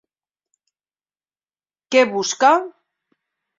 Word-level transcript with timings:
Què 1.93 2.03
busca? 2.17 2.53